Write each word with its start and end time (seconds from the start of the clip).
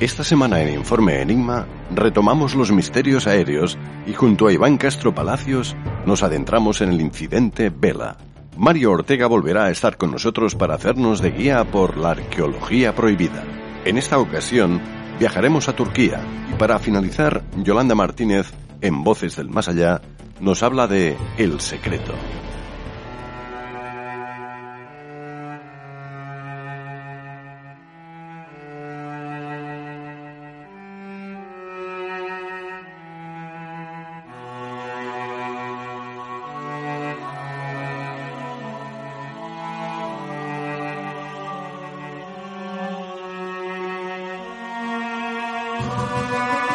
Esta 0.00 0.24
semana 0.24 0.62
en 0.62 0.72
Informe 0.72 1.20
Enigma 1.20 1.66
retomamos 1.94 2.54
los 2.54 2.72
misterios 2.72 3.26
aéreos 3.26 3.76
y 4.06 4.14
junto 4.14 4.46
a 4.46 4.52
Iván 4.52 4.78
Castro 4.78 5.14
Palacios 5.14 5.76
nos 6.06 6.22
adentramos 6.22 6.80
en 6.80 6.88
el 6.88 7.02
incidente 7.02 7.68
Vela. 7.68 8.16
Mario 8.56 8.92
Ortega 8.92 9.26
volverá 9.26 9.64
a 9.64 9.70
estar 9.70 9.98
con 9.98 10.10
nosotros 10.10 10.54
para 10.54 10.74
hacernos 10.74 11.20
de 11.20 11.32
guía 11.32 11.64
por 11.64 11.98
la 11.98 12.12
arqueología 12.12 12.94
prohibida. 12.94 13.44
En 13.84 13.98
esta 13.98 14.18
ocasión 14.18 14.80
viajaremos 15.18 15.68
a 15.68 15.76
Turquía 15.76 16.22
y 16.50 16.54
para 16.54 16.78
finalizar, 16.78 17.42
Yolanda 17.58 17.94
Martínez, 17.94 18.54
en 18.80 19.04
Voces 19.04 19.36
del 19.36 19.50
Más 19.50 19.68
Allá, 19.68 20.00
nos 20.40 20.62
habla 20.62 20.86
de 20.86 21.18
El 21.36 21.60
Secreto. 21.60 22.14
Música 45.80 46.69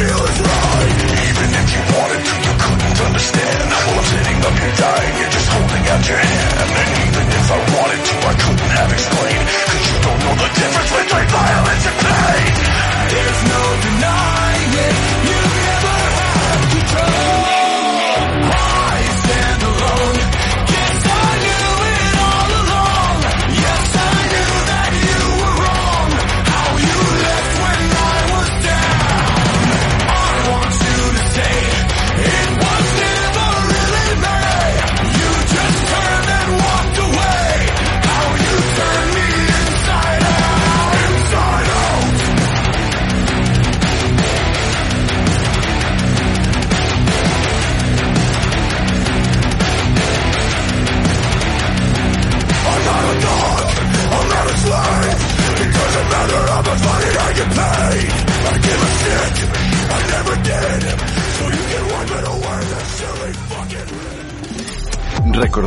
feel 0.00 0.24
it. 0.24 0.39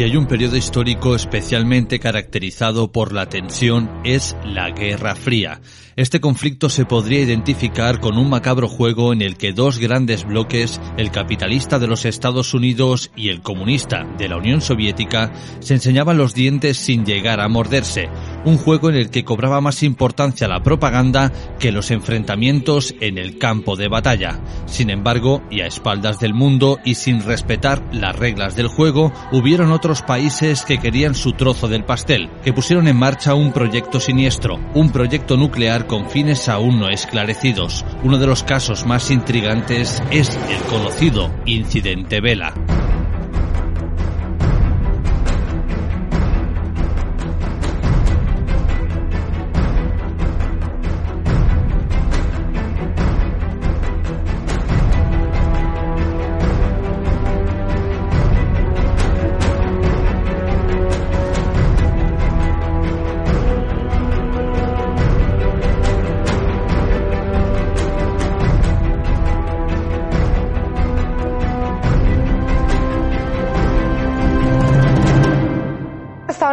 Si 0.00 0.04
hay 0.04 0.16
un 0.16 0.24
periodo 0.24 0.56
histórico 0.56 1.14
especialmente 1.14 1.98
caracterizado 1.98 2.90
por 2.90 3.12
la 3.12 3.28
tensión 3.28 4.00
es 4.02 4.34
la 4.46 4.70
Guerra 4.70 5.14
Fría. 5.14 5.60
Este 5.94 6.20
conflicto 6.20 6.70
se 6.70 6.86
podría 6.86 7.20
identificar 7.20 8.00
con 8.00 8.16
un 8.16 8.30
macabro 8.30 8.66
juego 8.66 9.12
en 9.12 9.20
el 9.20 9.36
que 9.36 9.52
dos 9.52 9.78
grandes 9.78 10.24
bloques, 10.24 10.80
el 10.96 11.10
capitalista 11.10 11.78
de 11.78 11.88
los 11.88 12.06
Estados 12.06 12.54
Unidos 12.54 13.10
y 13.14 13.28
el 13.28 13.42
comunista 13.42 14.06
de 14.16 14.28
la 14.28 14.38
Unión 14.38 14.62
Soviética, 14.62 15.32
se 15.58 15.74
enseñaban 15.74 16.16
los 16.16 16.32
dientes 16.32 16.78
sin 16.78 17.04
llegar 17.04 17.38
a 17.38 17.48
morderse, 17.48 18.08
un 18.46 18.56
juego 18.56 18.88
en 18.88 18.96
el 18.96 19.10
que 19.10 19.24
cobraba 19.24 19.60
más 19.60 19.82
importancia 19.82 20.48
la 20.48 20.62
propaganda 20.62 21.30
que 21.58 21.72
los 21.72 21.90
enfrentamientos 21.90 22.94
en 23.00 23.18
el 23.18 23.36
campo 23.36 23.76
de 23.76 23.88
batalla. 23.88 24.40
Sin 24.64 24.88
embargo, 24.88 25.42
y 25.50 25.60
a 25.60 25.66
espaldas 25.66 26.18
del 26.18 26.32
mundo 26.32 26.78
y 26.82 26.94
sin 26.94 27.22
respetar 27.22 27.82
las 27.92 28.16
reglas 28.16 28.56
del 28.56 28.68
juego, 28.68 29.12
hubieron 29.32 29.70
otros 29.72 29.89
países 30.00 30.64
que 30.64 30.78
querían 30.78 31.14
su 31.14 31.32
trozo 31.32 31.68
del 31.68 31.84
pastel, 31.84 32.30
que 32.44 32.52
pusieron 32.52 32.86
en 32.86 32.96
marcha 32.96 33.34
un 33.34 33.52
proyecto 33.52 33.98
siniestro, 33.98 34.60
un 34.74 34.92
proyecto 34.92 35.36
nuclear 35.36 35.86
con 35.86 36.08
fines 36.08 36.48
aún 36.48 36.78
no 36.78 36.88
esclarecidos. 36.88 37.84
Uno 38.04 38.18
de 38.18 38.26
los 38.26 38.44
casos 38.44 38.86
más 38.86 39.10
intrigantes 39.10 40.02
es 40.10 40.38
el 40.48 40.62
conocido 40.70 41.30
incidente 41.44 42.20
Vela. 42.20 42.54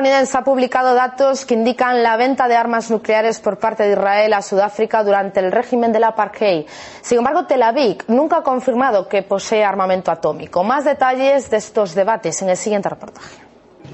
Estadounidense 0.08 0.38
ha 0.38 0.44
publicado 0.44 0.94
datos 0.94 1.46
que 1.46 1.54
indican 1.54 2.02
la 2.02 2.16
venta 2.18 2.48
de 2.48 2.56
armas 2.56 2.90
nucleares 2.90 3.40
por 3.40 3.60
parte 3.60 3.84
de 3.84 3.92
Israel 3.92 4.34
a 4.34 4.42
Sudáfrica 4.42 5.04
durante 5.04 5.40
el 5.40 5.52
régimen 5.52 5.92
del 5.92 6.04
apartheid. 6.06 6.66
Sin 7.02 7.18
embargo, 7.20 7.46
Tel 7.46 7.64
Aviv 7.64 7.98
nunca 8.08 8.38
ha 8.38 8.44
confirmado 8.44 9.08
que 9.08 9.22
posee 9.24 9.64
armamento 9.64 10.12
atómico. 10.12 10.64
Más 10.64 10.86
detalles 10.86 11.50
de 11.50 11.58
estos 11.58 11.94
debates 11.94 12.42
en 12.42 12.50
el 12.50 12.58
siguiente 12.58 12.90
reportaje. 12.90 13.38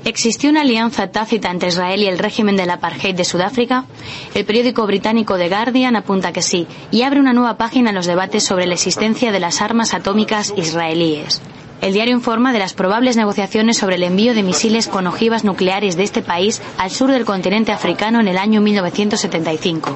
¿Existió 0.05 0.49
una 0.49 0.61
alianza 0.61 1.09
tácita 1.11 1.49
entre 1.49 1.69
Israel 1.69 2.01
y 2.01 2.07
el 2.07 2.19
régimen 2.19 2.57
del 2.57 2.69
apartheid 2.69 3.15
de 3.15 3.23
Sudáfrica? 3.23 3.85
El 4.33 4.45
periódico 4.45 4.85
británico 4.85 5.37
The 5.37 5.49
Guardian 5.49 5.95
apunta 5.95 6.31
que 6.31 6.41
sí 6.41 6.67
y 6.91 7.03
abre 7.03 7.19
una 7.19 7.33
nueva 7.33 7.57
página 7.57 7.89
en 7.89 7.95
los 7.95 8.05
debates 8.05 8.43
sobre 8.43 8.65
la 8.67 8.73
existencia 8.73 9.31
de 9.31 9.39
las 9.39 9.61
armas 9.61 9.93
atómicas 9.93 10.53
israelíes. 10.57 11.41
El 11.83 11.91
diario 11.91 12.13
informa 12.15 12.53
de 12.53 12.59
las 12.59 12.73
probables 12.73 13.17
negociaciones 13.17 13.75
sobre 13.77 13.97
el 13.97 14.03
envío 14.03 14.33
de 14.33 14.41
misiles 14.41 14.87
con 14.87 15.05
ojivas 15.05 15.43
nucleares 15.43 15.97
de 15.97 16.03
este 16.03 16.21
país 16.21 16.61
al 16.77 16.91
sur 16.91 17.11
del 17.11 17.25
continente 17.25 17.73
africano 17.73 18.21
en 18.21 18.29
el 18.29 18.37
año 18.37 18.61
1975. 18.61 19.91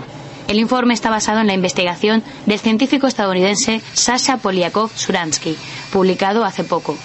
El 0.50 0.60
informe 0.60 0.94
está 0.94 1.10
basado 1.10 1.39
en 1.39 1.48
la 1.48 1.54
investigación 1.54 2.24
del 2.45 2.60
científico 2.60 3.07
estadounidense 3.07 3.80
Sasha 3.94 4.36
Polyakov 4.36 4.92
Suransky, 4.95 5.56
publicado 5.94 6.44
hace 6.44 6.66
poco. 6.66 6.98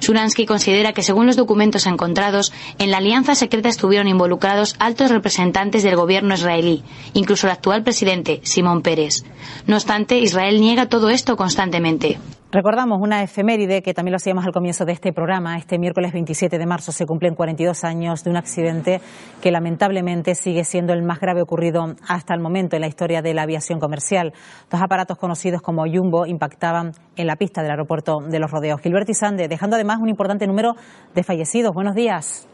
Suransky 0.00 0.44
considera 0.44 0.92
que 0.92 1.02
según 1.02 1.24
los 1.24 1.36
documentos 1.36 1.86
encontrados, 1.86 2.52
en 2.78 2.90
la 2.90 2.98
alianza 2.98 3.34
secreta 3.34 3.70
estuvieron 3.70 4.06
involucrados 4.06 4.76
altos 4.78 5.10
representantes 5.10 5.82
del 5.82 5.96
gobierno 5.96 6.34
israelí, 6.34 6.82
incluso 7.14 7.46
el 7.46 7.52
actual 7.54 7.82
presidente, 7.82 8.42
Simón 8.44 8.82
Pérez. 8.82 9.24
No 9.66 9.76
obstante, 9.76 10.18
Israel 10.18 10.60
niega 10.60 10.90
todo 10.90 11.08
esto 11.08 11.38
constantemente. 11.38 12.18
Recordamos 12.56 13.00
una 13.02 13.22
efeméride 13.22 13.82
que 13.82 13.92
también 13.92 14.12
lo 14.12 14.16
hacíamos 14.16 14.46
al 14.46 14.52
comienzo 14.52 14.86
de 14.86 14.92
este 14.92 15.12
programa. 15.12 15.58
Este 15.58 15.78
miércoles 15.78 16.14
27 16.14 16.56
de 16.56 16.64
marzo 16.64 16.90
se 16.90 17.04
cumplen 17.04 17.34
42 17.34 17.84
años 17.84 18.24
de 18.24 18.30
un 18.30 18.38
accidente 18.38 19.02
que 19.42 19.50
lamentablemente 19.50 20.34
sigue 20.34 20.64
siendo 20.64 20.94
el 20.94 21.02
más 21.02 21.20
grave 21.20 21.42
ocurrido 21.42 21.84
hasta 22.08 22.32
el 22.32 22.40
momento 22.40 22.74
en 22.74 22.80
la 22.80 22.88
historia 22.88 23.20
de 23.20 23.34
la 23.34 23.42
aviación 23.42 23.78
comercial. 23.78 24.32
Dos 24.70 24.80
aparatos 24.80 25.18
conocidos 25.18 25.60
como 25.60 25.84
Jumbo 25.84 26.24
impactaban 26.24 26.92
en 27.16 27.26
la 27.26 27.36
pista 27.36 27.60
del 27.60 27.72
aeropuerto 27.72 28.20
de 28.26 28.38
Los 28.38 28.50
Rodeos. 28.50 28.80
Gilberto 28.80 29.12
Sande, 29.12 29.48
dejando 29.48 29.76
además 29.76 29.98
un 30.00 30.08
importante 30.08 30.46
número 30.46 30.76
de 31.14 31.22
fallecidos. 31.24 31.74
Buenos 31.74 31.94
días. 31.94 32.48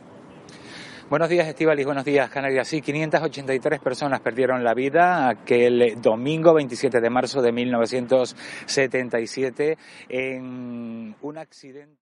Buenos 1.12 1.28
días, 1.28 1.46
Estivalis. 1.46 1.84
Buenos 1.84 2.06
días, 2.06 2.30
Canarias. 2.30 2.66
Sí, 2.66 2.80
583 2.80 3.80
personas 3.80 4.20
perdieron 4.20 4.64
la 4.64 4.72
vida 4.72 5.28
aquel 5.28 6.00
domingo 6.00 6.54
27 6.54 7.02
de 7.02 7.10
marzo 7.10 7.42
de 7.42 7.52
1977 7.52 9.76
en 10.08 11.14
un 11.20 11.36
accidente. 11.36 12.00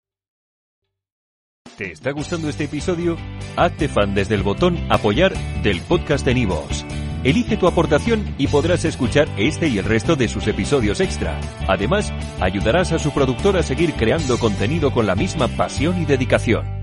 ¿Te 1.77 1.91
está 1.91 2.13
gustando 2.13 2.49
este 2.49 2.63
episodio? 2.63 3.17
Hazte 3.57 3.89
fan 3.89 4.15
desde 4.15 4.37
el 4.37 4.45
botón 4.45 4.79
Apoyar 4.89 5.33
del 5.65 5.81
podcast 5.81 6.25
de 6.25 6.35
Nivos. 6.35 6.87
Elige 7.25 7.57
tu 7.57 7.67
aportación 7.67 8.37
y 8.39 8.47
podrás 8.47 8.85
escuchar 8.85 9.27
este 9.37 9.67
y 9.67 9.79
el 9.79 9.85
resto 9.85 10.15
de 10.15 10.29
sus 10.29 10.47
episodios 10.47 11.01
extra. 11.01 11.41
Además, 11.67 12.13
ayudarás 12.41 12.93
a 12.93 13.01
su 13.01 13.13
productor 13.13 13.57
a 13.57 13.65
seguir 13.65 13.95
creando 13.95 14.39
contenido 14.39 14.93
con 14.93 15.09
la 15.09 15.17
misma 15.17 15.49
pasión 15.49 16.01
y 16.01 16.05
dedicación. 16.05 16.82